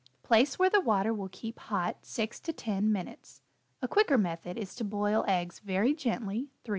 Place 0.23 0.57
where 0.57 0.67
the 0.71 0.81
water 0.81 1.13
will 1.13 1.29
keep 1.29 1.59
hot 1.59 2.03
6 2.07 2.39
to 2.39 2.51
10 2.53 2.91
minutes. 2.91 3.43
A 3.83 3.87
quicker 3.87 4.17
method 4.17 4.57
is 4.57 4.73
to 4.77 4.83
boil 4.83 5.23
eggs 5.27 5.59
very 5.59 5.93
gently 5.93 6.37
3 6.37 6.39
or 6.39 6.39
4 6.39 6.39
minutes. 6.39 6.69